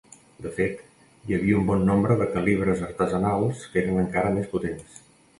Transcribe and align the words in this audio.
De 0.43 0.51
fet, 0.53 0.79
hi 1.25 1.35
havia 1.35 1.59
un 1.59 1.67
bon 1.67 1.83
nombre 1.89 2.17
de 2.21 2.27
calibres 2.35 2.81
artesanals 2.87 3.61
que 3.75 3.81
eren 3.83 3.99
encara 4.05 4.33
més 4.39 4.49
potents. 4.55 4.97